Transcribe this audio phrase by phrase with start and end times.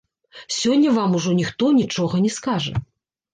[0.59, 2.73] Сёння вам ужо ніхто нічога не скажа.